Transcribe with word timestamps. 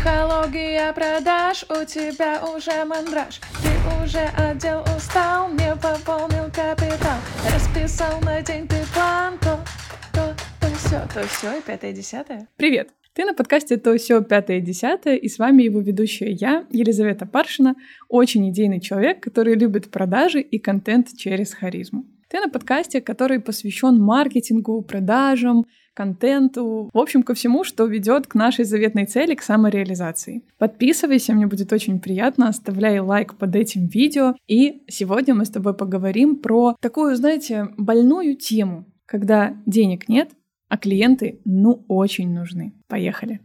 Психология 0.00 0.94
продаж, 0.94 1.62
у 1.68 1.84
тебя 1.84 2.42
уже 2.42 2.86
мандраж 2.86 3.38
Ты 3.62 4.02
уже 4.02 4.24
отдел 4.34 4.82
устал, 4.96 5.52
не 5.52 5.76
пополнил 5.76 6.44
капитал 6.46 7.18
Расписал 7.52 8.18
на 8.22 8.40
день 8.40 8.66
ты 8.66 8.76
план, 8.94 9.36
то, 9.40 9.62
то, 10.14 10.34
то 10.58 10.66
все, 10.76 11.06
то 11.12 11.28
все 11.28 11.58
и 11.58 11.60
пятое, 11.60 11.92
десятое 11.92 12.48
Привет! 12.56 12.88
Ты 13.12 13.26
на 13.26 13.34
подкасте 13.34 13.76
«То 13.76 13.98
все 13.98 14.22
пятое 14.22 14.60
десятое» 14.60 15.16
и 15.16 15.28
с 15.28 15.38
вами 15.38 15.64
его 15.64 15.80
ведущая 15.80 16.30
я, 16.30 16.64
Елизавета 16.70 17.26
Паршина, 17.26 17.74
очень 18.08 18.48
идейный 18.48 18.80
человек, 18.80 19.22
который 19.22 19.54
любит 19.54 19.90
продажи 19.90 20.40
и 20.40 20.58
контент 20.58 21.08
через 21.14 21.52
харизму. 21.52 22.06
Ты 22.30 22.40
на 22.40 22.48
подкасте, 22.48 23.02
который 23.02 23.38
посвящен 23.38 24.00
маркетингу, 24.00 24.80
продажам, 24.80 25.66
контенту, 25.94 26.90
в 26.92 26.98
общем, 26.98 27.22
ко 27.22 27.34
всему, 27.34 27.64
что 27.64 27.84
ведет 27.84 28.26
к 28.26 28.34
нашей 28.34 28.64
заветной 28.64 29.06
цели, 29.06 29.34
к 29.34 29.42
самореализации. 29.42 30.42
Подписывайся, 30.58 31.32
мне 31.32 31.46
будет 31.46 31.72
очень 31.72 32.00
приятно, 32.00 32.48
оставляй 32.48 33.00
лайк 33.00 33.36
под 33.36 33.56
этим 33.56 33.86
видео. 33.86 34.34
И 34.46 34.82
сегодня 34.88 35.34
мы 35.34 35.44
с 35.44 35.50
тобой 35.50 35.74
поговорим 35.74 36.36
про 36.36 36.76
такую, 36.80 37.16
знаете, 37.16 37.68
больную 37.76 38.36
тему, 38.36 38.86
когда 39.06 39.56
денег 39.66 40.08
нет, 40.08 40.30
а 40.68 40.78
клиенты, 40.78 41.40
ну, 41.44 41.84
очень 41.88 42.32
нужны. 42.32 42.72
Поехали! 42.88 43.40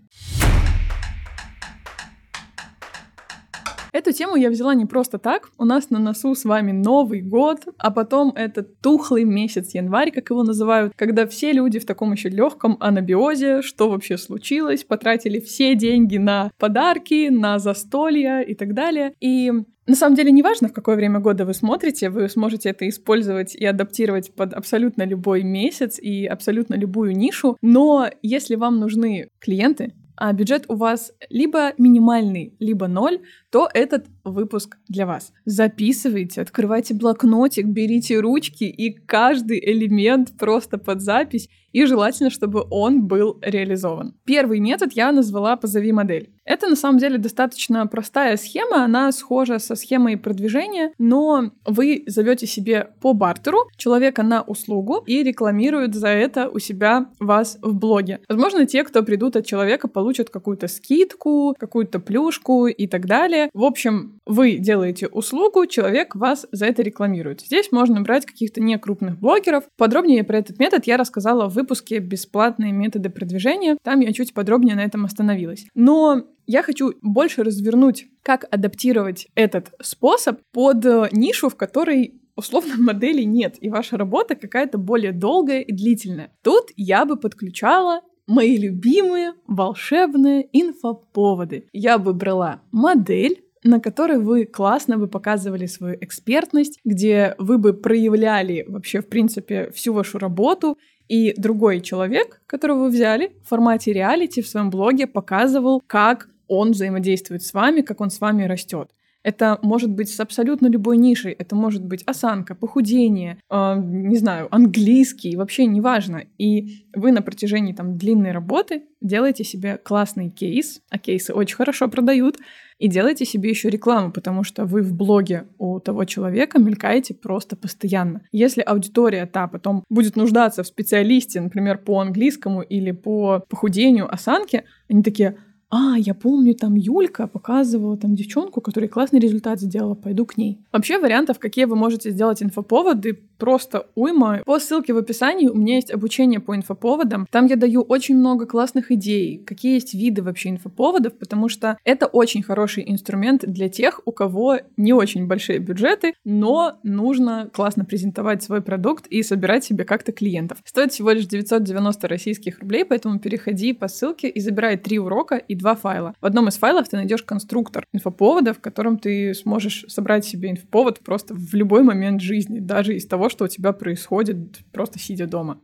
Эту 3.96 4.12
тему 4.12 4.36
я 4.36 4.50
взяла 4.50 4.76
не 4.76 4.86
просто 4.86 5.20
так. 5.20 5.52
У 5.58 5.64
нас 5.64 5.90
на 5.90 6.00
носу 6.00 6.36
с 6.36 6.44
вами 6.44 6.74
Новый 6.74 7.22
год, 7.22 7.62
а 7.78 7.92
потом 7.92 8.34
этот 8.36 8.82
тухлый 8.82 9.24
месяц 9.24 9.74
январь, 9.74 10.12
как 10.12 10.30
его 10.30 10.44
называют, 10.44 10.92
когда 10.98 11.26
все 11.26 11.54
люди 11.54 11.80
в 11.80 11.86
таком 11.86 12.12
еще 12.12 12.28
легком 12.28 12.76
анабиозе, 12.82 13.62
что 13.62 13.90
вообще 13.90 14.18
случилось, 14.18 14.84
потратили 14.84 15.40
все 15.40 15.76
деньги 15.76 16.18
на 16.18 16.52
подарки, 16.60 17.30
на 17.30 17.58
застолья 17.58 18.42
и 18.42 18.54
так 18.54 18.74
далее. 18.74 19.14
И 19.22 19.50
на 19.88 19.96
самом 19.96 20.18
деле, 20.18 20.34
неважно, 20.34 20.68
в 20.68 20.74
какое 20.74 20.98
время 20.98 21.22
года 21.22 21.46
вы 21.46 21.54
смотрите, 21.54 22.10
вы 22.10 22.28
сможете 22.28 22.72
это 22.72 22.90
использовать 22.90 23.56
и 23.56 23.64
адаптировать 23.66 24.36
под 24.36 24.52
абсолютно 24.52 25.04
любой 25.04 25.44
месяц 25.44 26.00
и 26.00 26.26
абсолютно 26.26 26.76
любую 26.76 27.16
нишу. 27.16 27.56
Но 27.62 28.10
если 28.22 28.56
вам 28.56 28.78
нужны 28.78 29.30
клиенты, 29.40 29.94
а 30.16 30.34
бюджет 30.34 30.66
у 30.70 30.76
вас 30.76 31.12
либо 31.30 31.74
минимальный, 31.78 32.56
либо 32.60 32.88
ноль, 32.88 33.22
то 33.50 33.70
этот 33.74 34.06
выпуск 34.26 34.78
для 34.88 35.06
вас. 35.06 35.32
Записывайте, 35.46 36.42
открывайте 36.42 36.94
блокнотик, 36.94 37.68
берите 37.68 38.20
ручки 38.20 38.66
и 38.66 38.92
каждый 38.92 39.60
элемент 39.60 40.38
просто 40.38 40.78
под 40.78 41.02
запись, 41.02 41.50
и 41.76 41.86
желательно, 41.86 42.30
чтобы 42.30 42.66
он 42.70 43.06
был 43.06 43.38
реализован. 43.42 44.16
Первый 44.24 44.62
метод 44.62 44.94
я 44.94 45.12
назвала 45.12 45.58
«позови 45.58 45.92
модель». 45.92 46.30
Это 46.46 46.70
на 46.70 46.76
самом 46.78 47.00
деле 47.00 47.18
достаточно 47.18 47.86
простая 47.88 48.38
схема, 48.38 48.86
она 48.86 49.12
схожа 49.12 49.60
со 49.60 49.76
схемой 49.76 50.16
продвижения, 50.16 50.94
но 50.98 51.52
вы 51.66 52.04
зовете 52.08 52.48
себе 52.48 52.92
по 53.02 53.14
бартеру 53.14 53.58
человека 53.76 54.24
на 54.24 54.42
услугу 54.42 55.04
и 55.06 55.22
рекламируют 55.22 55.96
за 55.96 56.08
это 56.08 56.50
у 56.50 56.60
себя 56.60 57.10
вас 57.20 57.58
в 57.62 57.76
блоге. 57.76 58.22
Возможно, 58.30 58.66
те, 58.66 58.86
кто 58.86 59.04
придут 59.04 59.36
от 59.36 59.46
человека, 59.46 59.90
получат 59.90 60.30
какую-то 60.30 60.70
скидку, 60.70 61.56
какую-то 61.60 62.00
плюшку 62.00 62.68
и 62.68 62.88
так 62.88 63.06
далее. 63.06 63.50
В 63.54 63.66
общем, 63.66 64.15
вы 64.26 64.58
делаете 64.58 65.08
услугу, 65.08 65.66
человек 65.66 66.16
вас 66.16 66.46
за 66.52 66.66
это 66.66 66.82
рекламирует. 66.82 67.42
Здесь 67.42 67.72
можно 67.72 68.02
брать 68.02 68.26
каких-то 68.26 68.62
некрупных 68.62 69.20
блогеров. 69.20 69.66
Подробнее 69.78 70.24
про 70.24 70.40
этот 70.40 70.60
метод 70.60 70.86
я 70.86 70.98
рассказала 70.98 71.50
в 71.50 71.54
выпуске 71.54 72.00
«Бесплатные 72.00 72.72
методы 72.72 73.10
продвижения». 73.10 73.78
Там 73.84 74.00
я 74.00 74.14
чуть 74.14 74.34
подробнее 74.34 74.76
на 74.76 74.84
этом 74.84 75.06
остановилась. 75.06 75.66
Но 75.76 76.24
я 76.48 76.62
хочу 76.62 76.94
больше 77.02 77.44
развернуть, 77.44 78.08
как 78.22 78.46
адаптировать 78.52 79.28
этот 79.36 79.74
способ 79.82 80.40
под 80.52 80.86
э, 80.86 81.10
нишу, 81.12 81.50
в 81.50 81.56
которой 81.56 82.22
условно 82.36 82.76
модели 82.80 83.24
нет, 83.24 83.56
и 83.60 83.70
ваша 83.70 83.98
работа 83.98 84.36
какая-то 84.36 84.78
более 84.78 85.12
долгая 85.12 85.62
и 85.62 85.72
длительная. 85.72 86.32
Тут 86.44 86.72
я 86.76 87.06
бы 87.06 87.18
подключала 87.18 88.02
мои 88.28 88.58
любимые 88.58 89.34
волшебные 89.48 90.48
инфоповоды. 90.52 91.68
Я 91.74 91.98
бы 91.98 92.14
брала 92.14 92.62
модель, 92.72 93.44
на 93.66 93.80
которой 93.80 94.20
вы 94.20 94.46
классно 94.46 94.98
бы 94.98 95.08
показывали 95.08 95.66
свою 95.66 95.98
экспертность, 96.00 96.80
где 96.86 97.36
вы 97.40 97.58
бы 97.58 97.74
проявляли 97.74 98.64
вообще, 98.68 99.02
в 99.02 99.08
принципе, 99.08 99.72
всю 99.74 99.92
вашу 99.92 100.20
работу, 100.20 100.78
и 101.08 101.34
другой 101.36 101.82
человек, 101.82 102.42
которого 102.48 102.84
вы 102.84 102.90
взяли, 102.90 103.32
в 103.44 103.50
формате 103.50 103.92
реалити 103.92 104.42
в 104.42 104.48
своем 104.48 104.70
блоге 104.70 105.08
показывал, 105.08 105.82
как 105.86 106.30
он 106.48 106.72
взаимодействует 106.72 107.44
с 107.44 107.54
вами, 107.54 107.82
как 107.82 108.02
он 108.02 108.12
с 108.12 108.22
вами 108.22 108.44
растет. 108.44 108.92
Это 109.26 109.58
может 109.64 109.90
быть 109.90 110.14
с 110.14 110.20
абсолютно 110.20 110.68
любой 110.68 110.98
нишей. 110.98 111.32
Это 111.32 111.56
может 111.56 111.84
быть 111.84 112.04
осанка, 112.06 112.54
похудение, 112.54 113.40
э, 113.50 113.76
не 113.84 114.18
знаю, 114.18 114.48
английский, 114.52 115.36
вообще 115.36 115.66
неважно. 115.66 116.22
И 116.38 116.86
вы 116.96 117.12
на 117.12 117.24
протяжении 117.24 117.74
там 117.74 117.98
длинной 117.98 118.32
работы 118.32 118.84
делаете 119.02 119.44
себе 119.44 119.80
классный 119.84 120.30
кейс, 120.30 120.80
а 120.92 121.00
кейсы 121.00 121.34
очень 121.34 121.56
хорошо 121.56 121.88
продают, 121.88 122.38
и 122.78 122.88
делайте 122.88 123.26
себе 123.26 123.50
еще 123.50 123.70
рекламу, 123.70 124.12
потому 124.12 124.44
что 124.44 124.66
вы 124.66 124.84
в 124.84 124.94
блоге 124.94 125.48
у 125.58 125.80
того 125.80 126.06
человека 126.06 126.60
мелькаете 126.60 127.16
просто 127.16 127.56
постоянно. 127.56 128.22
Если 128.32 128.62
аудитория 128.62 129.26
та 129.26 129.48
потом 129.48 129.84
будет 129.90 130.16
нуждаться 130.16 130.62
в 130.62 130.68
специалисте, 130.68 131.42
например, 131.42 131.80
по 131.80 132.00
английскому 132.00 132.62
или 132.62 132.92
по 132.92 133.44
похудению 133.50 134.14
осанки, 134.14 134.66
они 134.88 135.02
такие, 135.02 135.38
а, 135.76 135.98
я 135.98 136.14
помню, 136.14 136.56
там 136.56 136.76
Юлька 136.76 137.28
показывала 137.28 137.98
там 137.98 138.16
девчонку, 138.16 138.62
которая 138.62 138.90
классный 138.90 139.20
результат 139.20 139.60
сделала, 139.60 139.94
пойду 139.94 140.26
к 140.26 140.38
ней. 140.38 140.58
Вообще 140.72 140.98
вариантов, 140.98 141.38
какие 141.38 141.66
вы 141.66 141.76
можете 141.76 142.12
сделать 142.12 142.42
инфоповоды, 142.42 143.14
просто 143.38 143.88
уйма. 143.96 144.42
По 144.46 144.60
ссылке 144.60 144.94
в 144.94 144.98
описании 144.98 145.48
у 145.48 145.56
меня 145.56 145.76
есть 145.76 145.92
обучение 145.92 146.40
по 146.40 146.56
инфоповодам. 146.56 147.28
Там 147.32 147.46
я 147.48 147.56
даю 147.56 147.82
очень 147.82 148.18
много 148.18 148.46
классных 148.46 148.92
идей, 148.92 149.44
какие 149.46 149.76
есть 149.76 149.94
виды 149.94 150.22
вообще 150.22 150.50
инфоповодов, 150.50 151.14
потому 151.14 151.50
что 151.50 151.78
это 151.84 152.06
очень 152.08 152.44
хороший 152.44 152.84
инструмент 152.88 153.44
для 153.46 153.70
тех, 153.70 154.02
у 154.06 154.12
кого 154.12 154.60
не 154.78 154.94
очень 154.94 155.28
большие 155.28 155.60
бюджеты, 155.60 156.14
но 156.24 156.80
нужно 156.84 157.50
классно 157.54 157.86
презентовать 157.86 158.44
свой 158.44 158.62
продукт 158.62 159.08
и 159.08 159.24
собирать 159.24 159.64
себе 159.64 159.84
как-то 159.84 160.12
клиентов. 160.12 160.60
Стоит 160.64 160.92
всего 160.92 161.12
лишь 161.12 161.26
990 161.26 162.08
российских 162.08 162.60
рублей, 162.60 162.86
поэтому 162.86 163.20
переходи 163.20 163.74
по 163.74 163.88
ссылке 163.88 164.30
и 164.30 164.40
забирай 164.40 164.78
три 164.78 165.00
урока 165.00 165.36
и 165.36 165.56
два 165.56 165.76
файла. 165.76 166.14
В 166.22 166.26
одном 166.26 166.48
из 166.48 166.58
файлов 166.58 166.88
ты 166.90 166.98
найдешь 166.98 167.24
конструктор 167.24 167.86
инфоповода, 167.94 168.54
в 168.54 168.60
котором 168.60 168.98
ты 168.98 169.34
сможешь 169.34 169.86
собрать 169.88 170.26
себе 170.26 170.52
инфоповод 170.52 171.00
просто 171.00 171.34
в 171.34 171.54
любой 171.54 171.84
момент 171.84 172.22
жизни, 172.22 172.60
даже 172.60 172.96
из 172.96 173.06
того, 173.06 173.25
что 173.30 173.46
у 173.46 173.48
тебя 173.48 173.74
происходит 173.74 174.60
просто 174.72 175.00
сидя 175.00 175.28
дома. 175.28 175.62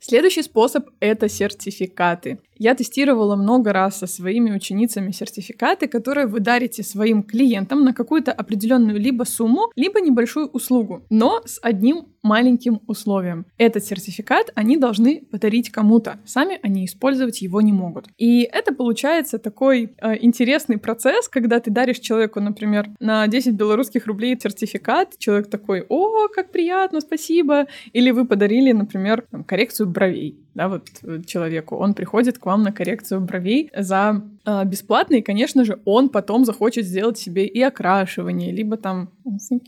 Следующий 0.00 0.42
способ— 0.42 0.88
это 1.00 1.28
сертификаты. 1.28 2.38
Я 2.58 2.74
тестировала 2.74 3.36
много 3.36 3.72
раз 3.72 3.98
со 3.98 4.06
своими 4.06 4.50
ученицами 4.50 5.10
сертификаты, 5.10 5.88
которые 5.88 6.26
вы 6.26 6.40
дарите 6.40 6.82
своим 6.82 7.22
клиентам 7.22 7.84
на 7.84 7.92
какую-то 7.92 8.32
определенную 8.32 8.98
либо 8.98 9.24
сумму, 9.24 9.70
либо 9.76 10.00
небольшую 10.00 10.48
услугу, 10.48 11.04
но 11.10 11.42
с 11.44 11.58
одним 11.62 12.06
маленьким 12.22 12.80
условием. 12.86 13.46
Этот 13.56 13.84
сертификат 13.84 14.50
они 14.54 14.76
должны 14.76 15.22
подарить 15.30 15.70
кому-то, 15.70 16.18
сами 16.24 16.58
они 16.62 16.84
использовать 16.84 17.40
его 17.40 17.60
не 17.60 17.72
могут. 17.72 18.08
И 18.18 18.42
это 18.42 18.74
получается 18.74 19.38
такой 19.38 19.94
э, 20.00 20.16
интересный 20.20 20.78
процесс, 20.78 21.28
когда 21.28 21.60
ты 21.60 21.70
даришь 21.70 22.00
человеку, 22.00 22.40
например, 22.40 22.88
на 23.00 23.26
10 23.28 23.54
белорусских 23.54 24.06
рублей 24.06 24.36
сертификат, 24.40 25.18
человек 25.18 25.48
такой, 25.48 25.84
о, 25.88 26.28
как 26.28 26.50
приятно, 26.50 27.00
спасибо, 27.00 27.66
или 27.92 28.10
вы 28.10 28.26
подарили, 28.26 28.72
например, 28.72 29.24
там, 29.30 29.44
коррекцию 29.44 29.88
бровей, 29.88 30.45
да, 30.56 30.68
вот 30.68 30.88
э, 31.02 31.20
человеку, 31.26 31.76
он 31.76 31.92
приходит 31.92 32.38
к 32.38 32.46
вам 32.46 32.62
на 32.62 32.72
коррекцию 32.72 33.20
бровей 33.20 33.70
за 33.76 34.22
э, 34.46 34.64
бесплатно, 34.64 35.16
и, 35.16 35.22
конечно 35.22 35.66
же, 35.66 35.78
он 35.84 36.08
потом 36.08 36.46
захочет 36.46 36.86
сделать 36.86 37.18
себе 37.18 37.46
и 37.46 37.60
окрашивание, 37.60 38.52
либо 38.52 38.78
там 38.78 39.10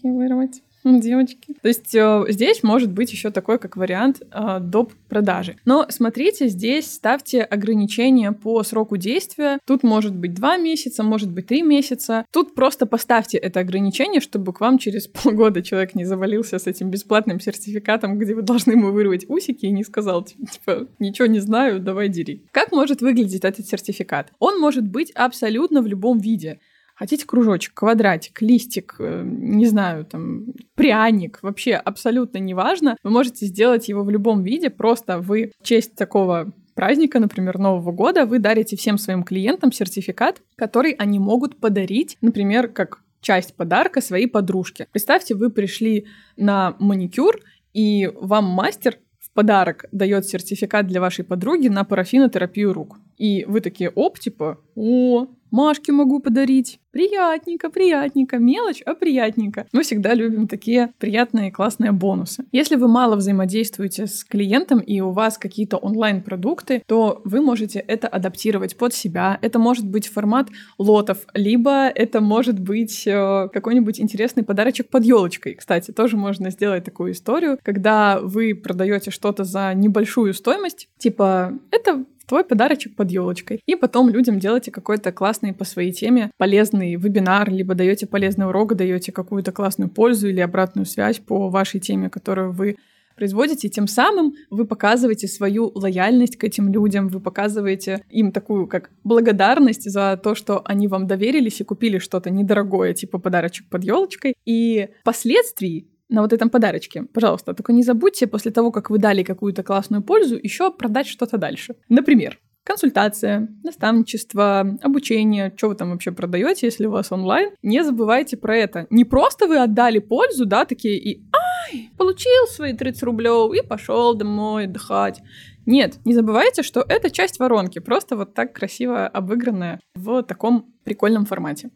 вырвать 0.02 0.62
девочки. 1.00 1.54
То 1.60 1.68
есть 1.68 1.94
э, 1.94 2.24
здесь 2.28 2.62
может 2.62 2.90
быть 2.90 3.12
еще 3.12 3.30
такой 3.30 3.58
как 3.58 3.76
вариант 3.76 4.22
э, 4.30 4.58
доп. 4.60 4.92
продажи. 5.08 5.56
Но 5.64 5.86
смотрите, 5.88 6.48
здесь 6.48 6.92
ставьте 6.92 7.42
ограничения 7.42 8.32
по 8.32 8.62
сроку 8.62 8.96
действия. 8.96 9.58
Тут 9.66 9.82
может 9.82 10.14
быть 10.14 10.34
два 10.34 10.56
месяца, 10.56 11.02
может 11.02 11.30
быть 11.30 11.46
три 11.46 11.62
месяца. 11.62 12.24
Тут 12.32 12.54
просто 12.54 12.86
поставьте 12.86 13.38
это 13.38 13.60
ограничение, 13.60 14.20
чтобы 14.20 14.52
к 14.52 14.60
вам 14.60 14.78
через 14.78 15.06
полгода 15.22 15.62
человек 15.62 15.94
не 15.94 16.04
завалился 16.04 16.58
с 16.58 16.66
этим 16.66 16.90
бесплатным 16.90 17.40
сертификатом, 17.40 18.18
где 18.18 18.34
вы 18.34 18.42
должны 18.42 18.72
ему 18.72 18.92
вырвать 18.92 19.26
усики 19.28 19.66
и 19.66 19.70
не 19.70 19.84
сказал, 19.84 20.24
типа, 20.24 20.88
ничего 20.98 21.26
не 21.26 21.40
знаю, 21.40 21.80
давай 21.80 22.08
дери. 22.08 22.42
Как 22.50 22.72
может 22.72 23.00
выглядеть 23.00 23.44
этот 23.44 23.66
сертификат? 23.66 24.32
Он 24.38 24.58
может 24.60 24.86
быть 24.86 25.10
абсолютно 25.12 25.82
в 25.82 25.86
любом 25.86 26.18
виде. 26.18 26.60
Хотите 26.98 27.26
кружочек, 27.26 27.74
квадратик, 27.74 28.42
листик, 28.42 28.96
э, 28.98 29.22
не 29.24 29.66
знаю, 29.66 30.04
там, 30.04 30.46
пряник, 30.74 31.38
вообще 31.42 31.74
абсолютно 31.74 32.38
неважно. 32.38 32.96
Вы 33.04 33.10
можете 33.10 33.46
сделать 33.46 33.88
его 33.88 34.02
в 34.02 34.10
любом 34.10 34.42
виде, 34.42 34.68
просто 34.68 35.20
вы 35.20 35.52
в 35.60 35.64
честь 35.64 35.94
такого 35.94 36.52
праздника, 36.74 37.20
например, 37.20 37.58
Нового 37.58 37.92
года, 37.92 38.26
вы 38.26 38.40
дарите 38.40 38.76
всем 38.76 38.98
своим 38.98 39.22
клиентам 39.22 39.70
сертификат, 39.70 40.42
который 40.56 40.92
они 40.92 41.20
могут 41.20 41.60
подарить, 41.60 42.16
например, 42.20 42.66
как 42.66 43.00
часть 43.20 43.54
подарка 43.54 44.00
своей 44.00 44.26
подружке. 44.26 44.88
Представьте, 44.90 45.36
вы 45.36 45.50
пришли 45.50 46.06
на 46.36 46.74
маникюр, 46.80 47.40
и 47.74 48.10
вам 48.14 48.46
мастер 48.46 48.98
в 49.20 49.32
подарок 49.32 49.84
дает 49.92 50.26
сертификат 50.26 50.86
для 50.88 51.00
вашей 51.00 51.24
подруги 51.24 51.68
на 51.68 51.84
парафинотерапию 51.84 52.72
рук. 52.72 52.98
И 53.16 53.44
вы 53.44 53.60
такие, 53.60 53.90
оп, 53.90 54.18
типа, 54.18 54.58
о, 54.74 55.26
Машке 55.50 55.92
могу 55.92 56.20
подарить. 56.20 56.80
Приятненько, 56.90 57.70
приятненько. 57.70 58.38
Мелочь, 58.38 58.82
а 58.84 58.94
приятненько. 58.94 59.66
Мы 59.72 59.82
всегда 59.82 60.14
любим 60.14 60.48
такие 60.48 60.92
приятные 60.98 61.52
классные 61.52 61.92
бонусы. 61.92 62.44
Если 62.50 62.76
вы 62.76 62.88
мало 62.88 63.16
взаимодействуете 63.16 64.06
с 64.06 64.24
клиентом 64.24 64.80
и 64.80 65.00
у 65.00 65.10
вас 65.10 65.38
какие-то 65.38 65.76
онлайн-продукты, 65.76 66.82
то 66.86 67.20
вы 67.24 67.40
можете 67.40 67.78
это 67.78 68.08
адаптировать 68.08 68.76
под 68.76 68.94
себя. 68.94 69.38
Это 69.42 69.58
может 69.58 69.86
быть 69.86 70.08
формат 70.08 70.48
лотов, 70.78 71.26
либо 71.34 71.88
это 71.88 72.20
может 72.20 72.58
быть 72.58 73.06
э, 73.06 73.48
какой-нибудь 73.52 74.00
интересный 74.00 74.42
подарочек 74.42 74.88
под 74.88 75.04
елочкой. 75.04 75.54
Кстати, 75.54 75.92
тоже 75.92 76.16
можно 76.16 76.50
сделать 76.50 76.84
такую 76.84 77.12
историю, 77.12 77.58
когда 77.62 78.18
вы 78.20 78.54
продаете 78.54 79.10
что-то 79.10 79.44
за 79.44 79.72
небольшую 79.74 80.34
стоимость, 80.34 80.88
типа 80.98 81.58
это 81.70 82.04
твой 82.28 82.44
подарочек 82.44 82.94
под 82.94 83.10
елочкой. 83.10 83.60
И 83.66 83.74
потом 83.74 84.08
людям 84.08 84.38
делаете 84.38 84.70
какой-то 84.70 85.12
классный 85.12 85.52
по 85.52 85.64
своей 85.64 85.92
теме 85.92 86.30
полезный 86.36 86.94
вебинар, 86.96 87.50
либо 87.50 87.74
даете 87.74 88.06
полезный 88.06 88.46
урок, 88.46 88.76
даете 88.76 89.12
какую-то 89.12 89.52
классную 89.52 89.90
пользу 89.90 90.28
или 90.28 90.40
обратную 90.40 90.86
связь 90.86 91.18
по 91.18 91.48
вашей 91.48 91.80
теме, 91.80 92.10
которую 92.10 92.52
вы 92.52 92.76
производите, 93.16 93.68
тем 93.68 93.88
самым 93.88 94.34
вы 94.48 94.64
показываете 94.64 95.26
свою 95.26 95.72
лояльность 95.74 96.36
к 96.36 96.44
этим 96.44 96.72
людям, 96.72 97.08
вы 97.08 97.18
показываете 97.18 98.04
им 98.10 98.30
такую 98.30 98.68
как 98.68 98.90
благодарность 99.02 99.90
за 99.90 100.18
то, 100.22 100.36
что 100.36 100.62
они 100.64 100.86
вам 100.86 101.08
доверились 101.08 101.60
и 101.60 101.64
купили 101.64 101.98
что-то 101.98 102.30
недорогое, 102.30 102.94
типа 102.94 103.18
подарочек 103.18 103.68
под 103.68 103.82
елочкой. 103.82 104.34
И 104.44 104.88
впоследствии 105.00 105.88
на 106.08 106.22
вот 106.22 106.32
этом 106.32 106.50
подарочке. 106.50 107.04
Пожалуйста, 107.12 107.54
только 107.54 107.72
не 107.72 107.82
забудьте 107.82 108.26
после 108.26 108.50
того, 108.50 108.70
как 108.72 108.90
вы 108.90 108.98
дали 108.98 109.22
какую-то 109.22 109.62
классную 109.62 110.02
пользу, 110.02 110.38
еще 110.42 110.70
продать 110.70 111.06
что-то 111.06 111.38
дальше. 111.38 111.74
Например, 111.88 112.38
консультация, 112.68 113.48
наставничество, 113.64 114.78
обучение, 114.82 115.52
что 115.56 115.68
вы 115.68 115.74
там 115.74 115.90
вообще 115.90 116.12
продаете, 116.12 116.66
если 116.66 116.86
у 116.86 116.90
вас 116.90 117.10
онлайн. 117.10 117.50
Не 117.62 117.82
забывайте 117.82 118.36
про 118.36 118.56
это. 118.56 118.86
Не 118.90 119.04
просто 119.04 119.46
вы 119.46 119.58
отдали 119.58 119.98
пользу, 120.00 120.44
да, 120.44 120.64
такие 120.66 120.98
и 120.98 121.24
ай, 121.72 121.90
получил 121.96 122.46
свои 122.48 122.74
30 122.74 123.02
рублев 123.04 123.54
и 123.54 123.66
пошел 123.66 124.14
домой 124.14 124.64
отдыхать. 124.64 125.22
Нет, 125.64 125.98
не 126.04 126.14
забывайте, 126.14 126.62
что 126.62 126.84
это 126.86 127.10
часть 127.10 127.38
воронки, 127.38 127.78
просто 127.78 128.16
вот 128.16 128.34
так 128.34 128.54
красиво 128.54 129.06
обыгранная 129.06 129.80
в 129.94 130.22
таком 130.22 130.74
прикольном 130.84 131.26
формате. 131.26 131.70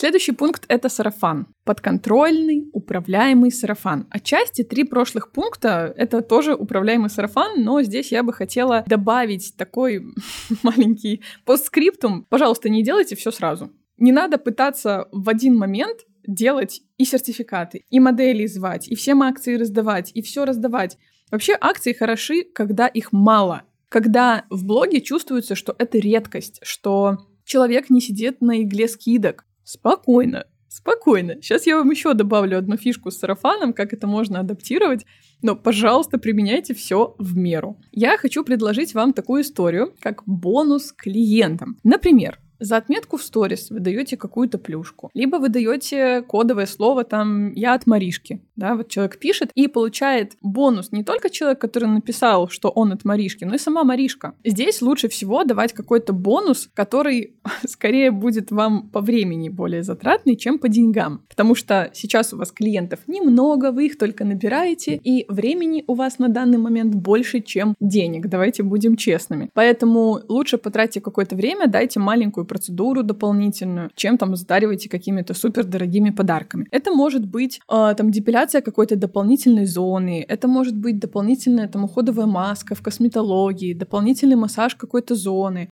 Следующий 0.00 0.32
пункт— 0.32 0.64
это 0.68 0.88
сарафан. 0.88 1.46
Подконтрольный, 1.64 2.70
управляемый 2.72 3.50
сарафан. 3.52 4.06
Отчасти 4.08 4.64
три 4.64 4.84
прошлых 4.84 5.30
пункта— 5.30 5.92
это 5.98 6.22
тоже 6.22 6.54
управляемый 6.54 7.10
сарафан, 7.10 7.62
но 7.62 7.82
здесь 7.82 8.10
я 8.10 8.22
бы 8.22 8.32
хотела 8.32 8.82
добавить 8.86 9.52
такой 9.58 10.02
маленький 10.62 11.20
постскриптум. 11.44 12.24
Пожалуйста, 12.30 12.70
не 12.70 12.82
делайте 12.82 13.14
все 13.14 13.30
сразу. 13.30 13.72
Не 13.98 14.10
надо 14.10 14.38
пытаться 14.38 15.06
в 15.12 15.28
один 15.28 15.58
момент 15.58 15.98
делать 16.26 16.80
и 16.96 17.04
сертификаты, 17.04 17.84
и 17.90 18.00
модели 18.00 18.46
звать, 18.46 18.88
и 18.88 18.94
всем 18.94 19.22
акции 19.22 19.56
раздавать, 19.56 20.12
и 20.14 20.22
все 20.22 20.46
раздавать. 20.46 20.96
Вообще 21.30 21.58
акции 21.60 21.92
хороши, 21.92 22.44
когда 22.44 22.86
их 22.86 23.12
мало. 23.12 23.64
Когда 23.90 24.46
в 24.48 24.64
блоге 24.64 25.02
чувствуется, 25.02 25.54
что 25.54 25.76
это 25.78 25.98
редкость, 25.98 26.58
что 26.62 27.18
человек 27.44 27.90
не 27.90 28.00
сидит 28.00 28.40
на 28.40 28.62
игле 28.62 28.88
скидок, 28.88 29.44
Спокойно, 29.72 30.46
спокойно. 30.66 31.36
Сейчас 31.40 31.64
я 31.64 31.76
вам 31.76 31.88
еще 31.90 32.12
добавлю 32.14 32.58
одну 32.58 32.76
фишку 32.76 33.12
с 33.12 33.18
сарафаном, 33.18 33.72
как 33.72 33.92
это 33.92 34.08
можно 34.08 34.40
адаптировать. 34.40 35.06
Но, 35.42 35.54
пожалуйста, 35.54 36.18
применяйте 36.18 36.74
все 36.74 37.14
в 37.18 37.36
меру. 37.36 37.78
Я 37.92 38.18
хочу 38.18 38.42
предложить 38.42 38.94
вам 38.94 39.12
такую 39.12 39.42
историю, 39.42 39.94
как 40.00 40.24
бонус 40.26 40.90
клиентам. 40.90 41.76
Например, 41.84 42.40
за 42.60 42.76
отметку 42.76 43.16
в 43.16 43.22
сторис 43.22 43.70
вы 43.70 43.80
даете 43.80 44.16
какую-то 44.16 44.58
плюшку. 44.58 45.10
Либо 45.14 45.36
вы 45.36 45.48
даете 45.48 46.22
кодовое 46.22 46.66
слово 46.66 47.04
там 47.04 47.52
«я 47.54 47.74
от 47.74 47.86
Маришки». 47.86 48.40
Да, 48.56 48.74
вот 48.74 48.88
человек 48.88 49.18
пишет 49.18 49.50
и 49.54 49.68
получает 49.68 50.32
бонус 50.42 50.92
не 50.92 51.02
только 51.02 51.30
человек, 51.30 51.60
который 51.60 51.88
написал, 51.88 52.48
что 52.48 52.68
он 52.68 52.92
от 52.92 53.04
Маришки, 53.04 53.44
но 53.44 53.54
и 53.54 53.58
сама 53.58 53.84
Маришка. 53.84 54.34
Здесь 54.44 54.82
лучше 54.82 55.08
всего 55.08 55.44
давать 55.44 55.72
какой-то 55.72 56.12
бонус, 56.12 56.68
который 56.74 57.36
скорее 57.66 58.10
будет 58.10 58.50
вам 58.50 58.90
по 58.90 59.00
времени 59.00 59.48
более 59.48 59.82
затратный, 59.82 60.36
чем 60.36 60.58
по 60.58 60.68
деньгам. 60.68 61.22
Потому 61.28 61.54
что 61.54 61.90
сейчас 61.94 62.34
у 62.34 62.36
вас 62.36 62.52
клиентов 62.52 63.00
немного, 63.06 63.72
вы 63.72 63.86
их 63.86 63.96
только 63.96 64.24
набираете, 64.24 64.96
и 64.96 65.24
времени 65.32 65.84
у 65.86 65.94
вас 65.94 66.18
на 66.18 66.28
данный 66.28 66.58
момент 66.58 66.94
больше, 66.94 67.40
чем 67.40 67.74
денег. 67.80 68.28
Давайте 68.28 68.62
будем 68.62 68.96
честными. 68.96 69.50
Поэтому 69.54 70.20
лучше 70.28 70.58
потратьте 70.58 71.00
какое-то 71.00 71.34
время, 71.34 71.66
дайте 71.66 71.98
маленькую 71.98 72.44
процедуру 72.50 73.02
дополнительную, 73.02 73.90
чем 73.94 74.18
там 74.18 74.36
задариваете 74.36 74.88
какими-то 74.88 75.34
супер 75.34 75.64
дорогими 75.64 76.10
подарками. 76.10 76.66
Это 76.72 76.90
может 76.90 77.24
быть 77.24 77.60
э, 77.68 77.94
там 77.96 78.10
депиляция 78.10 78.60
какой-то 78.60 78.96
дополнительной 78.96 79.66
зоны, 79.66 80.24
это 80.28 80.48
может 80.48 80.76
быть 80.76 80.98
дополнительная 80.98 81.68
там 81.68 81.84
уходовая 81.84 82.26
маска 82.26 82.74
в 82.74 82.82
косметологии, 82.82 83.74
дополнительный 83.74 84.36
массаж 84.36 84.74
какой-то 84.74 85.14
зоны 85.14 85.68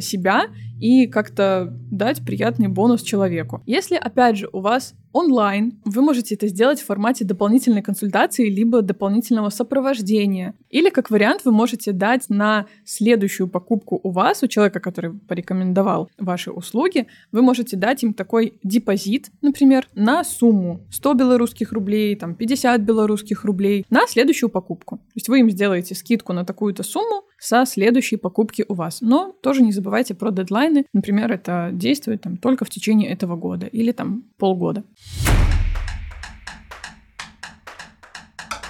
себя 0.00 0.42
и 0.80 1.06
как-то 1.06 1.74
дать 1.90 2.24
приятный 2.24 2.68
бонус 2.68 3.02
человеку. 3.02 3.62
Если, 3.66 3.96
опять 3.96 4.36
же, 4.36 4.48
у 4.52 4.60
вас 4.60 4.94
онлайн. 5.12 5.80
Вы 5.84 6.02
можете 6.02 6.34
это 6.34 6.48
сделать 6.48 6.80
в 6.80 6.86
формате 6.86 7.24
дополнительной 7.24 7.82
консультации 7.82 8.48
либо 8.48 8.82
дополнительного 8.82 9.50
сопровождения. 9.50 10.54
Или, 10.70 10.90
как 10.90 11.10
вариант, 11.10 11.42
вы 11.44 11.52
можете 11.52 11.92
дать 11.92 12.28
на 12.28 12.66
следующую 12.84 13.48
покупку 13.48 13.98
у 14.02 14.10
вас, 14.10 14.42
у 14.42 14.46
человека, 14.46 14.80
который 14.80 15.12
порекомендовал 15.12 16.10
ваши 16.18 16.50
услуги, 16.50 17.06
вы 17.32 17.42
можете 17.42 17.76
дать 17.76 18.02
им 18.02 18.12
такой 18.12 18.54
депозит, 18.62 19.30
например, 19.42 19.88
на 19.94 20.24
сумму 20.24 20.80
100 20.90 21.14
белорусских 21.14 21.72
рублей, 21.72 22.14
там 22.16 22.34
50 22.34 22.80
белорусских 22.82 23.44
рублей 23.44 23.86
на 23.90 24.06
следующую 24.06 24.50
покупку. 24.50 24.96
То 24.96 25.12
есть 25.14 25.28
вы 25.28 25.40
им 25.40 25.50
сделаете 25.50 25.94
скидку 25.94 26.32
на 26.32 26.44
такую-то 26.44 26.82
сумму 26.82 27.24
со 27.38 27.64
следующей 27.66 28.16
покупки 28.16 28.64
у 28.68 28.74
вас. 28.74 29.00
Но 29.00 29.32
тоже 29.42 29.62
не 29.62 29.72
забывайте 29.72 30.14
про 30.14 30.30
дедлайны. 30.68 30.86
Например, 30.92 31.32
это 31.32 31.70
действует 31.72 32.22
там 32.22 32.36
только 32.36 32.64
в 32.64 32.70
течение 32.70 33.10
этого 33.10 33.36
года 33.36 33.66
или 33.66 33.92
там 33.92 34.24
полгода. 34.38 34.84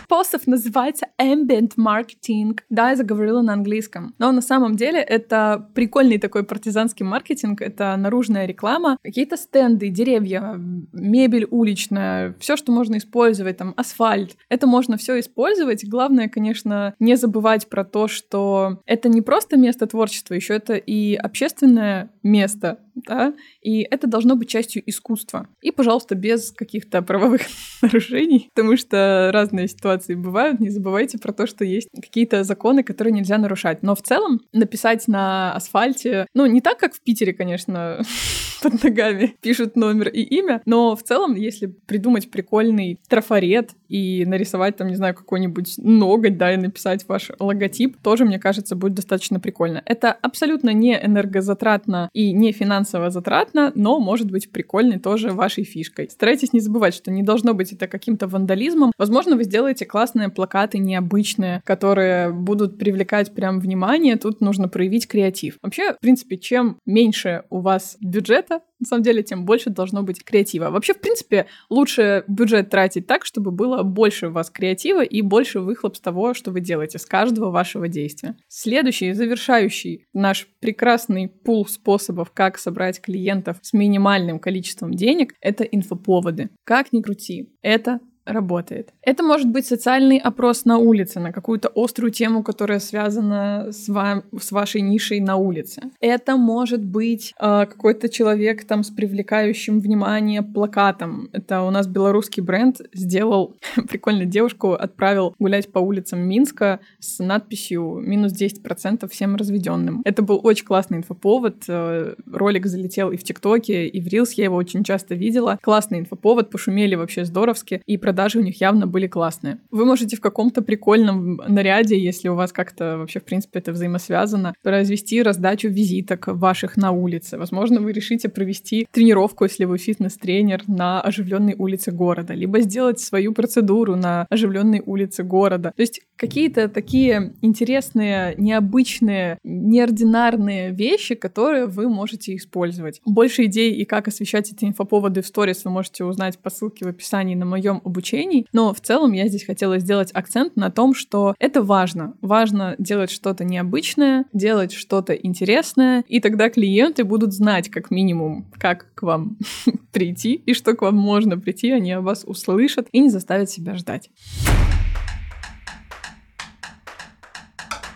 Способ 0.08 0.46
называется 0.46 1.06
ambient 1.20 1.72
marketing. 1.76 2.58
Да, 2.70 2.90
я 2.90 2.96
заговорила 2.96 3.42
на 3.42 3.52
английском. 3.52 4.14
Но 4.18 4.32
на 4.32 4.40
самом 4.40 4.74
деле 4.74 5.00
это 5.00 5.68
прикольный 5.74 6.18
такой 6.18 6.44
партизанский 6.44 7.04
маркетинг. 7.04 7.60
Это 7.60 7.94
наружная 7.98 8.46
реклама, 8.46 8.96
какие-то 9.04 9.36
стенды, 9.36 9.90
деревья, 9.90 10.54
мебель 10.92 11.46
уличная, 11.50 12.34
все, 12.40 12.56
что 12.56 12.72
можно 12.72 12.96
использовать, 12.96 13.58
там, 13.58 13.74
асфальт. 13.76 14.36
Это 14.48 14.66
можно 14.66 14.96
все 14.96 15.20
использовать. 15.20 15.86
Главное, 15.86 16.30
конечно, 16.30 16.94
не 16.98 17.16
забывать 17.16 17.68
про 17.68 17.84
то, 17.84 18.08
что 18.08 18.80
это 18.86 19.10
не 19.10 19.20
просто 19.20 19.58
место 19.58 19.86
творчества, 19.86 20.32
еще 20.32 20.54
это 20.54 20.76
и 20.76 21.16
общественное 21.16 22.08
место, 22.22 22.78
да, 23.06 23.34
и 23.62 23.82
это 23.82 24.06
должно 24.06 24.36
быть 24.36 24.48
частью 24.48 24.82
искусства. 24.88 25.48
И, 25.60 25.70
пожалуйста, 25.70 26.14
без 26.14 26.50
каких-то 26.52 27.02
правовых 27.02 27.42
нарушений, 27.82 28.50
потому 28.54 28.76
что 28.76 29.30
разные 29.32 29.68
ситуации 29.68 30.14
бывают, 30.14 30.60
не 30.60 30.70
забывайте 30.70 31.18
про 31.18 31.32
то, 31.32 31.46
что 31.46 31.64
есть 31.64 31.88
какие-то 31.94 32.44
законы, 32.44 32.82
которые 32.82 33.12
нельзя 33.12 33.38
нарушать. 33.38 33.82
Но 33.82 33.94
в 33.94 34.02
целом 34.02 34.40
написать 34.52 35.08
на 35.08 35.54
асфальте, 35.54 36.26
ну, 36.34 36.46
не 36.46 36.60
так, 36.60 36.78
как 36.78 36.94
в 36.94 37.00
Питере, 37.00 37.32
конечно, 37.32 38.02
под 38.62 38.82
ногами 38.82 39.36
пишут 39.40 39.76
номер 39.76 40.08
и 40.08 40.20
имя, 40.22 40.62
но 40.66 40.96
в 40.96 41.02
целом, 41.02 41.34
если 41.34 41.66
придумать 41.66 42.30
прикольный 42.30 42.98
трафарет 43.08 43.70
и 43.88 44.24
нарисовать 44.26 44.76
там, 44.76 44.88
не 44.88 44.96
знаю, 44.96 45.14
какой-нибудь 45.14 45.74
ноготь, 45.78 46.36
да, 46.36 46.54
и 46.54 46.56
написать 46.56 47.06
ваш 47.08 47.30
логотип, 47.38 47.96
тоже, 48.02 48.24
мне 48.24 48.38
кажется, 48.38 48.76
будет 48.76 48.94
достаточно 48.94 49.40
прикольно. 49.40 49.82
Это 49.84 50.12
абсолютно 50.12 50.70
не 50.70 50.94
энергозатратно 50.94 52.10
и 52.12 52.32
не 52.32 52.52
финансово 52.52 53.10
затратно, 53.10 53.72
но 53.74 53.98
может 54.00 54.30
быть 54.30 54.50
прикольной 54.50 54.98
тоже 54.98 55.30
вашей 55.32 55.64
фишкой. 55.64 56.10
Старайтесь 56.10 56.52
не 56.52 56.60
забывать, 56.60 56.94
что 56.94 57.10
не 57.10 57.22
должно 57.22 57.54
быть 57.54 57.72
это 57.72 57.86
каким-то 57.86 58.26
вандализмом. 58.26 58.92
Возможно, 58.98 59.36
вы 59.36 59.44
сделаете 59.44 59.86
классные 59.86 60.28
плакаты 60.28 60.78
необычные, 60.78 61.62
которые 61.64 62.32
будут 62.32 62.78
привлекать 62.78 63.34
прям 63.34 63.60
внимание. 63.60 64.16
Тут 64.16 64.40
нужно 64.40 64.68
проявить 64.68 65.06
креатив. 65.06 65.58
Вообще, 65.62 65.94
в 65.94 66.00
принципе, 66.00 66.36
чем 66.36 66.78
меньше 66.86 67.44
у 67.50 67.60
вас 67.60 67.96
бюджет, 68.00 68.47
бюджета, 68.48 68.64
на 68.80 68.86
самом 68.86 69.02
деле, 69.02 69.22
тем 69.22 69.44
больше 69.44 69.70
должно 69.70 70.02
быть 70.02 70.24
креатива. 70.24 70.70
Вообще, 70.70 70.94
в 70.94 71.00
принципе, 71.00 71.46
лучше 71.68 72.24
бюджет 72.28 72.70
тратить 72.70 73.06
так, 73.06 73.24
чтобы 73.24 73.50
было 73.50 73.82
больше 73.82 74.28
у 74.28 74.30
вас 74.30 74.50
креатива 74.50 75.02
и 75.02 75.22
больше 75.22 75.60
выхлоп 75.60 75.96
с 75.96 76.00
того, 76.00 76.34
что 76.34 76.50
вы 76.50 76.60
делаете, 76.60 76.98
с 76.98 77.06
каждого 77.06 77.50
вашего 77.50 77.88
действия. 77.88 78.36
Следующий, 78.48 79.12
завершающий 79.12 80.06
наш 80.12 80.48
прекрасный 80.60 81.28
пул 81.28 81.66
способов, 81.66 82.30
как 82.32 82.58
собрать 82.58 83.00
клиентов 83.00 83.56
с 83.62 83.72
минимальным 83.72 84.38
количеством 84.38 84.94
денег, 84.94 85.34
это 85.40 85.64
инфоповоды. 85.64 86.50
Как 86.64 86.92
ни 86.92 87.02
крути, 87.02 87.50
это 87.62 88.00
работает. 88.28 88.92
Это 89.02 89.22
может 89.22 89.48
быть 89.48 89.66
социальный 89.66 90.18
опрос 90.18 90.64
на 90.64 90.78
улице, 90.78 91.18
на 91.18 91.32
какую-то 91.32 91.70
острую 91.74 92.12
тему, 92.12 92.42
которая 92.42 92.78
связана 92.78 93.68
с, 93.70 93.88
вам, 93.88 94.22
с 94.38 94.52
вашей 94.52 94.82
нишей 94.82 95.20
на 95.20 95.36
улице. 95.36 95.82
Это 96.00 96.36
может 96.36 96.84
быть 96.84 97.34
э, 97.40 97.66
какой-то 97.66 98.08
человек 98.08 98.64
там 98.66 98.84
с 98.84 98.90
привлекающим 98.90 99.80
внимание 99.80 100.42
плакатом. 100.42 101.30
Это 101.32 101.62
у 101.62 101.70
нас 101.70 101.86
белорусский 101.86 102.42
бренд 102.42 102.80
сделал 102.92 103.56
прикольную 103.88 104.26
девушку, 104.26 104.72
отправил 104.72 105.34
гулять 105.38 105.72
по 105.72 105.78
улицам 105.78 106.20
Минска 106.20 106.80
с 107.00 107.22
надписью 107.22 108.00
«минус 108.04 108.32
10% 108.32 109.08
всем 109.08 109.36
разведенным». 109.36 110.02
Это 110.04 110.22
был 110.22 110.40
очень 110.42 110.66
классный 110.66 110.98
инфоповод. 110.98 111.64
Э, 111.68 112.14
ролик 112.30 112.66
залетел 112.66 113.10
и 113.10 113.16
в 113.16 113.24
ТикТоке, 113.24 113.86
и 113.86 114.00
в 114.00 114.06
Рилс, 114.08 114.32
я 114.32 114.44
его 114.44 114.56
очень 114.56 114.84
часто 114.84 115.14
видела. 115.14 115.58
Классный 115.62 116.00
инфоповод, 116.00 116.50
пошумели 116.50 116.94
вообще 116.94 117.24
здоровски, 117.24 117.82
и 117.86 117.96
продажи 117.96 118.17
продажи 118.18 118.40
у 118.40 118.42
них 118.42 118.60
явно 118.60 118.88
были 118.88 119.06
классные. 119.06 119.58
Вы 119.70 119.84
можете 119.84 120.16
в 120.16 120.20
каком-то 120.20 120.60
прикольном 120.60 121.36
наряде, 121.46 121.96
если 121.96 122.28
у 122.28 122.34
вас 122.34 122.52
как-то 122.52 122.98
вообще, 122.98 123.20
в 123.20 123.24
принципе, 123.24 123.60
это 123.60 123.70
взаимосвязано, 123.70 124.54
произвести 124.64 125.22
раздачу 125.22 125.68
визиток 125.68 126.26
ваших 126.26 126.76
на 126.76 126.90
улице. 126.90 127.38
Возможно, 127.38 127.80
вы 127.80 127.92
решите 127.92 128.28
провести 128.28 128.88
тренировку, 128.90 129.44
если 129.44 129.66
вы 129.66 129.78
фитнес-тренер, 129.78 130.64
на 130.66 131.00
оживленной 131.00 131.54
улице 131.56 131.92
города, 131.92 132.34
либо 132.34 132.60
сделать 132.60 132.98
свою 132.98 133.32
процедуру 133.32 133.94
на 133.94 134.26
оживленной 134.30 134.82
улице 134.84 135.22
города. 135.22 135.72
То 135.76 135.82
есть 135.82 136.00
какие-то 136.18 136.68
такие 136.68 137.34
интересные, 137.40 138.34
необычные, 138.36 139.38
неординарные 139.44 140.72
вещи, 140.72 141.14
которые 141.14 141.66
вы 141.66 141.88
можете 141.88 142.36
использовать. 142.36 143.00
Больше 143.06 143.46
идей 143.46 143.72
и 143.72 143.84
как 143.84 144.08
освещать 144.08 144.52
эти 144.52 144.64
инфоповоды 144.64 145.22
в 145.22 145.26
сторис 145.26 145.64
вы 145.64 145.70
можете 145.70 146.04
узнать 146.04 146.38
по 146.38 146.50
ссылке 146.50 146.84
в 146.84 146.88
описании 146.88 147.34
на 147.34 147.46
моем 147.46 147.80
обучении 147.84 148.46
но 148.52 148.72
в 148.72 148.80
целом 148.80 149.12
я 149.12 149.28
здесь 149.28 149.44
хотела 149.44 149.78
сделать 149.78 150.10
акцент 150.12 150.56
на 150.56 150.70
том, 150.70 150.94
что 150.94 151.34
это 151.38 151.62
важно. 151.62 152.14
Важно 152.20 152.74
делать 152.78 153.10
что-то 153.10 153.44
необычное, 153.44 154.24
делать 154.32 154.72
что-то 154.72 155.14
интересное, 155.14 156.04
и 156.08 156.20
тогда 156.20 156.50
клиенты 156.50 157.04
будут 157.04 157.32
знать 157.32 157.68
как 157.68 157.90
минимум, 157.90 158.50
как 158.58 158.92
к 158.94 159.02
вам 159.02 159.38
прийти 159.92 160.34
и 160.34 160.54
что 160.54 160.74
к 160.74 160.82
вам 160.82 160.96
можно 160.96 161.38
прийти, 161.38 161.70
они 161.70 161.92
о 161.92 162.00
вас 162.00 162.24
услышат 162.26 162.88
и 162.92 163.00
не 163.00 163.10
заставят 163.10 163.50
себя 163.50 163.76
ждать. 163.76 164.10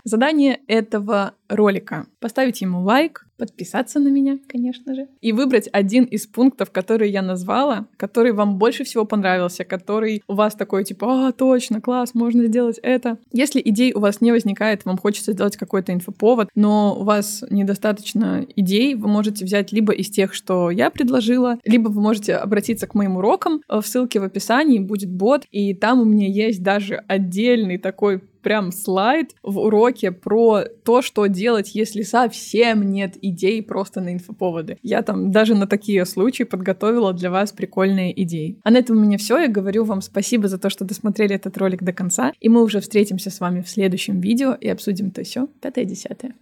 Задание 0.03 0.59
этого 0.67 1.35
ролика. 1.47 2.07
Поставить 2.19 2.61
ему 2.61 2.81
лайк, 2.81 3.25
подписаться 3.37 3.99
на 3.99 4.09
меня, 4.09 4.39
конечно 4.47 4.95
же, 4.95 5.07
и 5.21 5.31
выбрать 5.31 5.69
один 5.71 6.03
из 6.05 6.27
пунктов, 6.27 6.71
которые 6.71 7.11
я 7.11 7.21
назвала, 7.21 7.87
который 7.97 8.31
вам 8.31 8.57
больше 8.57 8.83
всего 8.83 9.05
понравился, 9.05 9.63
который 9.63 10.23
у 10.27 10.33
вас 10.33 10.55
такой 10.55 10.83
типа, 10.83 11.27
а, 11.27 11.31
точно, 11.31 11.81
класс, 11.81 12.13
можно 12.13 12.45
сделать 12.45 12.79
это. 12.81 13.17
Если 13.31 13.61
идей 13.63 13.93
у 13.93 13.99
вас 13.99 14.21
не 14.21 14.31
возникает, 14.31 14.85
вам 14.85 14.97
хочется 14.97 15.33
сделать 15.33 15.57
какой-то 15.57 15.93
инфоповод, 15.93 16.49
но 16.55 16.95
у 16.99 17.03
вас 17.03 17.43
недостаточно 17.49 18.45
идей, 18.55 18.95
вы 18.95 19.07
можете 19.07 19.45
взять 19.45 19.71
либо 19.71 19.93
из 19.93 20.09
тех, 20.09 20.33
что 20.33 20.69
я 20.69 20.89
предложила, 20.89 21.59
либо 21.65 21.89
вы 21.89 22.01
можете 22.01 22.35
обратиться 22.35 22.87
к 22.87 22.95
моим 22.95 23.17
урокам. 23.17 23.61
В 23.67 23.81
ссылке 23.81 24.19
в 24.19 24.23
описании 24.23 24.79
будет 24.79 25.11
бот, 25.11 25.45
и 25.51 25.73
там 25.73 25.99
у 25.99 26.05
меня 26.05 26.27
есть 26.27 26.63
даже 26.63 27.03
отдельный 27.07 27.77
такой 27.77 28.21
прям 28.43 28.71
слайд 28.71 29.31
в 29.41 29.57
уроке 29.57 30.11
про 30.11 30.63
то, 30.83 31.01
что 31.01 31.25
делать, 31.25 31.73
если 31.73 32.03
совсем 32.03 32.91
нет 32.91 33.15
идей 33.29 33.63
просто 33.63 34.01
на 34.01 34.13
инфоповоды. 34.13 34.77
Я 34.81 35.01
там 35.01 35.31
даже 35.31 35.55
на 35.55 35.67
такие 35.67 36.05
случаи 36.05 36.43
подготовила 36.43 37.13
для 37.13 37.31
вас 37.31 37.51
прикольные 37.51 38.21
идеи. 38.23 38.59
А 38.63 38.71
на 38.71 38.77
этом 38.77 38.97
у 38.97 39.01
меня 39.01 39.17
все. 39.17 39.39
Я 39.39 39.47
говорю 39.47 39.83
вам 39.85 40.01
спасибо 40.01 40.47
за 40.47 40.57
то, 40.57 40.69
что 40.69 40.85
досмотрели 40.85 41.35
этот 41.35 41.57
ролик 41.57 41.83
до 41.83 41.93
конца. 41.93 42.33
И 42.39 42.49
мы 42.49 42.63
уже 42.63 42.79
встретимся 42.79 43.29
с 43.29 43.39
вами 43.39 43.61
в 43.61 43.69
следующем 43.69 44.19
видео 44.19 44.53
и 44.53 44.67
обсудим 44.67 45.11
то 45.11 45.23
все 45.23 45.47
пятое-десятое. 45.61 46.33